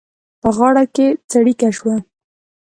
[0.41, 1.95] په غاړه کې څړيکه شوه.